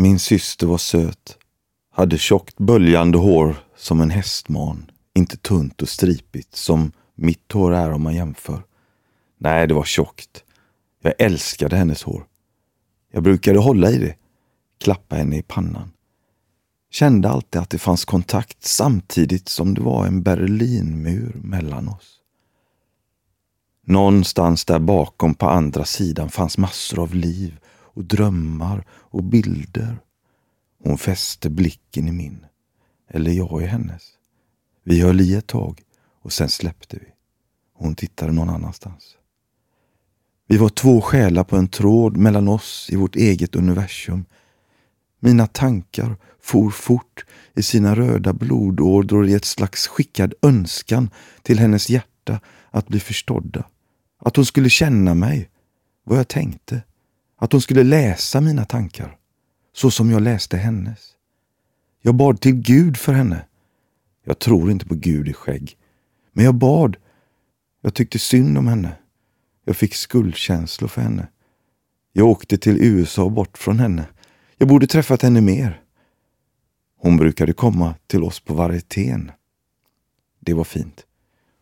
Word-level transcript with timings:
Min 0.00 0.18
syster 0.18 0.66
var 0.66 0.78
söt. 0.78 1.38
Hade 1.92 2.18
tjockt 2.18 2.58
böljande 2.58 3.18
hår 3.18 3.56
som 3.76 4.00
en 4.00 4.10
hästman. 4.10 4.90
Inte 5.14 5.36
tunt 5.36 5.82
och 5.82 5.88
stripigt 5.88 6.56
som 6.56 6.92
mitt 7.14 7.52
hår 7.52 7.74
är 7.74 7.92
om 7.92 8.02
man 8.02 8.14
jämför. 8.14 8.62
Nej, 9.38 9.66
det 9.66 9.74
var 9.74 9.84
tjockt. 9.84 10.44
Jag 11.02 11.14
älskade 11.18 11.76
hennes 11.76 12.02
hår. 12.02 12.26
Jag 13.12 13.22
brukade 13.22 13.58
hålla 13.58 13.90
i 13.90 13.98
det, 13.98 14.14
klappa 14.78 15.16
henne 15.16 15.36
i 15.36 15.42
pannan. 15.42 15.92
Kände 16.90 17.28
alltid 17.28 17.60
att 17.60 17.70
det 17.70 17.78
fanns 17.78 18.04
kontakt 18.04 18.64
samtidigt 18.64 19.48
som 19.48 19.74
det 19.74 19.80
var 19.80 20.06
en 20.06 20.22
Berlinmur 20.22 21.32
mellan 21.34 21.88
oss. 21.88 22.20
Någonstans 23.86 24.64
där 24.64 24.78
bakom 24.78 25.34
på 25.34 25.48
andra 25.48 25.84
sidan 25.84 26.30
fanns 26.30 26.58
massor 26.58 27.02
av 27.02 27.14
liv 27.14 27.59
och 27.94 28.04
drömmar 28.04 28.84
och 28.90 29.24
bilder. 29.24 29.98
Hon 30.84 30.98
fäste 30.98 31.50
blicken 31.50 32.08
i 32.08 32.12
min, 32.12 32.46
eller 33.08 33.30
jag 33.30 33.62
i 33.62 33.66
hennes. 33.66 34.02
Vi 34.84 35.00
höll 35.00 35.20
i 35.20 35.34
ett 35.34 35.46
tag 35.46 35.82
och 36.22 36.32
sen 36.32 36.48
släppte 36.48 36.96
vi. 37.00 37.06
Hon 37.74 37.94
tittade 37.94 38.32
någon 38.32 38.48
annanstans. 38.50 39.16
Vi 40.46 40.56
var 40.56 40.68
två 40.68 41.00
själar 41.00 41.44
på 41.44 41.56
en 41.56 41.68
tråd 41.68 42.16
mellan 42.16 42.48
oss 42.48 42.88
i 42.90 42.96
vårt 42.96 43.16
eget 43.16 43.56
universum. 43.56 44.24
Mina 45.20 45.46
tankar 45.46 46.16
for 46.42 46.70
fort 46.70 47.24
i 47.54 47.62
sina 47.62 47.94
röda 47.94 48.32
blodådror 48.32 49.26
i 49.26 49.34
ett 49.34 49.44
slags 49.44 49.86
skickad 49.86 50.34
önskan 50.42 51.10
till 51.42 51.58
hennes 51.58 51.90
hjärta 51.90 52.40
att 52.70 52.88
bli 52.88 53.00
förstådda. 53.00 53.64
Att 54.18 54.36
hon 54.36 54.46
skulle 54.46 54.70
känna 54.70 55.14
mig, 55.14 55.50
vad 56.04 56.18
jag 56.18 56.28
tänkte. 56.28 56.82
Att 57.42 57.52
hon 57.52 57.60
skulle 57.60 57.84
läsa 57.84 58.40
mina 58.40 58.64
tankar, 58.64 59.16
så 59.72 59.90
som 59.90 60.10
jag 60.10 60.22
läste 60.22 60.56
hennes. 60.56 60.98
Jag 62.02 62.14
bad 62.14 62.40
till 62.40 62.52
Gud 62.54 62.96
för 62.96 63.12
henne. 63.12 63.44
Jag 64.24 64.38
tror 64.38 64.70
inte 64.70 64.86
på 64.86 64.94
Gud 64.94 65.28
i 65.28 65.32
skägg. 65.32 65.76
Men 66.32 66.44
jag 66.44 66.54
bad. 66.54 66.96
Jag 67.80 67.94
tyckte 67.94 68.18
synd 68.18 68.58
om 68.58 68.66
henne. 68.66 68.92
Jag 69.64 69.76
fick 69.76 69.94
skuldkänslor 69.94 70.88
för 70.88 71.00
henne. 71.02 71.28
Jag 72.12 72.26
åkte 72.26 72.58
till 72.58 72.84
USA 72.84 73.28
bort 73.28 73.58
från 73.58 73.78
henne. 73.78 74.04
Jag 74.58 74.68
borde 74.68 74.86
träffat 74.86 75.22
henne 75.22 75.40
mer. 75.40 75.82
Hon 76.98 77.16
brukade 77.16 77.52
komma 77.52 77.94
till 78.06 78.22
oss 78.22 78.40
på 78.40 78.54
varietén. 78.54 79.30
Det 80.40 80.54
var 80.54 80.64
fint. 80.64 81.04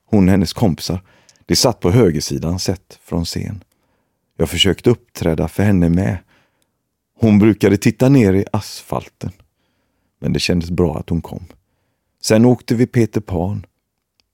Hon 0.05 0.25
och 0.25 0.31
hennes 0.31 0.53
kompisar, 0.53 1.03
de 1.47 1.57
satt 1.57 1.81
på 1.81 1.91
högersidan 1.91 2.59
sett 2.59 2.99
från 3.03 3.25
scen. 3.25 3.65
Jag 4.41 4.51
försökte 4.51 4.91
uppträda 4.91 5.49
för 5.49 5.63
henne 5.63 5.89
med. 5.89 6.19
Hon 7.21 7.39
brukade 7.39 7.77
titta 7.77 8.09
ner 8.09 8.33
i 8.33 8.45
asfalten. 8.53 9.33
Men 10.21 10.33
det 10.33 10.41
kändes 10.41 10.71
bra 10.71 10.99
att 10.99 11.09
hon 11.09 11.21
kom. 11.21 11.45
Sen 12.23 12.45
åkte 12.45 12.75
vi 12.75 12.87
Peter 12.87 13.21
Pan. 13.21 13.67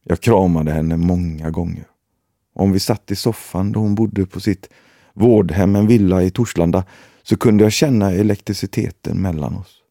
Jag 0.02 0.20
kramade 0.20 0.72
henne 0.72 0.96
många 0.96 1.50
gånger. 1.50 1.86
Om 2.54 2.72
vi 2.72 2.80
satt 2.80 3.10
i 3.10 3.16
soffan 3.16 3.72
då 3.72 3.80
hon 3.80 3.94
bodde 3.94 4.26
på 4.26 4.40
sitt 4.40 4.68
vårdhem, 5.12 5.76
en 5.76 5.86
villa 5.86 6.22
i 6.22 6.30
Torslanda, 6.30 6.84
så 7.22 7.36
kunde 7.36 7.64
jag 7.64 7.72
känna 7.72 8.12
elektriciteten 8.12 9.22
mellan 9.22 9.56
oss. 9.56 9.82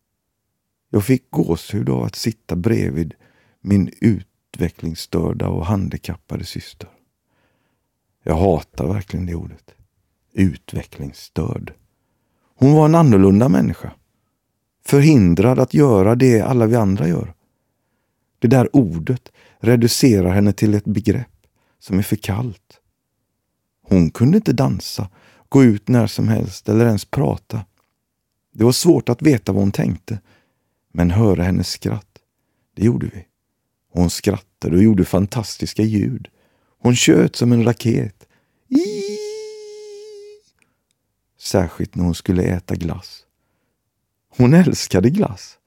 Jag 0.90 1.06
fick 1.06 1.30
gåshud 1.30 1.90
av 1.90 2.04
att 2.04 2.16
sitta 2.16 2.56
bredvid 2.56 3.14
min 3.62 3.92
utvecklingsstörda 4.02 5.48
och 5.48 5.66
handikappade 5.66 6.46
syster. 6.46 6.90
Jag 8.24 8.36
hatar 8.36 8.88
verkligen 8.88 9.26
det 9.26 9.36
ordet. 9.36 9.76
Utvecklingsstörd. 10.34 11.74
Hon 12.56 12.74
var 12.74 12.86
en 12.86 12.96
annorlunda 12.96 13.50
människa. 13.50 13.92
Förhindrad 14.86 15.60
att 15.60 15.74
göra 15.74 16.16
det 16.16 16.42
alla 16.42 16.66
vi 16.66 16.76
andra 16.76 17.08
gör. 17.08 17.34
Det 18.40 18.48
där 18.48 18.76
ordet 18.76 19.32
reducerar 19.60 20.34
henne 20.34 20.54
till 20.54 20.74
ett 20.74 20.86
begrepp 20.86 21.48
som 21.80 22.00
är 22.00 22.04
för 22.04 22.16
kallt. 22.16 22.80
Hon 23.84 24.10
kunde 24.10 24.38
inte 24.38 24.54
dansa, 24.54 25.10
gå 25.50 25.64
ut 25.64 25.88
när 25.88 26.08
som 26.08 26.28
helst 26.28 26.70
eller 26.70 26.86
ens 26.86 27.06
prata. 27.06 27.66
Det 28.54 28.64
var 28.64 28.72
svårt 28.72 29.10
att 29.10 29.22
veta 29.22 29.52
vad 29.52 29.62
hon 29.62 29.72
tänkte, 29.72 30.20
men 30.94 31.12
höra 31.12 31.44
hennes 31.44 31.70
skratt, 31.70 32.18
det 32.76 32.86
gjorde 32.86 33.06
vi. 33.14 33.26
Hon 33.92 34.10
skrattade 34.10 34.76
och 34.76 34.84
gjorde 34.84 35.06
fantastiska 35.06 35.84
ljud. 35.84 36.28
Hon 36.80 36.96
tjöt 36.96 37.36
som 37.36 37.52
en 37.52 37.64
raket. 37.64 38.28
Iii! 38.70 39.13
Särskilt 41.44 41.96
när 41.96 42.04
hon 42.04 42.16
skulle 42.16 42.44
äta 42.44 42.76
glass. 42.76 43.26
Hon 44.38 44.54
älskade 44.54 45.10
glass. 45.10 45.58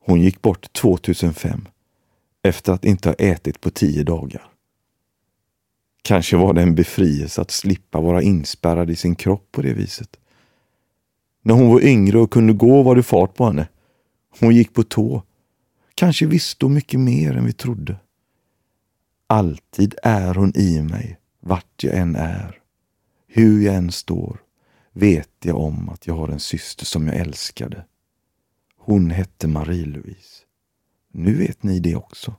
Hon 0.00 0.20
gick 0.20 0.42
bort 0.42 0.72
2005 0.72 1.68
efter 2.42 2.72
att 2.72 2.84
inte 2.84 3.08
ha 3.08 3.14
ätit 3.14 3.60
på 3.60 3.70
tio 3.70 4.04
dagar. 4.04 4.48
Kanske 6.02 6.36
var 6.36 6.52
det 6.52 6.62
en 6.62 6.74
befrielse 6.74 7.40
att 7.40 7.50
slippa 7.50 8.00
vara 8.00 8.22
inspärrad 8.22 8.90
i 8.90 8.96
sin 8.96 9.14
kropp 9.14 9.48
på 9.52 9.62
det 9.62 9.72
viset. 9.72 10.16
När 11.42 11.54
hon 11.54 11.68
var 11.68 11.80
yngre 11.80 12.18
och 12.18 12.30
kunde 12.30 12.52
gå 12.52 12.82
var 12.82 12.96
det 12.96 13.02
fart 13.02 13.34
på 13.34 13.46
henne. 13.46 13.68
Hon 14.40 14.54
gick 14.54 14.72
på 14.72 14.82
tå. 14.82 15.22
Kanske 15.94 16.26
visste 16.26 16.64
hon 16.64 16.74
mycket 16.74 17.00
mer 17.00 17.36
än 17.36 17.46
vi 17.46 17.52
trodde. 17.52 17.96
Alltid 19.26 19.94
är 20.02 20.34
hon 20.34 20.56
i 20.56 20.82
mig, 20.82 21.18
vart 21.40 21.84
jag 21.84 21.96
än 21.96 22.16
är. 22.16 22.63
Hur 23.36 23.62
jag 23.62 23.74
än 23.74 23.92
står 23.92 24.42
vet 24.92 25.30
jag 25.42 25.56
om 25.56 25.88
att 25.88 26.06
jag 26.06 26.14
har 26.14 26.28
en 26.28 26.40
syster 26.40 26.84
som 26.84 27.06
jag 27.06 27.16
älskade. 27.16 27.84
Hon 28.76 29.10
hette 29.10 29.46
Marie-Louise. 29.46 30.42
Nu 31.12 31.34
vet 31.34 31.62
ni 31.62 31.80
det 31.80 31.96
också. 31.96 32.34